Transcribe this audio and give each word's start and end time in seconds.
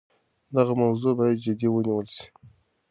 دغه 0.55 0.73
موضوع 0.83 1.13
باید 1.19 1.37
جدي 1.45 1.67
ونیول 1.69 2.07
سي. 2.15 2.25